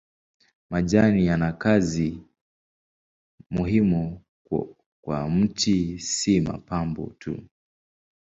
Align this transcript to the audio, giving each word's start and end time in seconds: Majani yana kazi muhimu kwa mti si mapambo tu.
Majani 0.69 1.25
yana 1.25 1.53
kazi 1.53 2.21
muhimu 3.49 4.21
kwa 5.01 5.29
mti 5.29 5.99
si 5.99 6.41
mapambo 6.41 7.13
tu. 7.19 7.43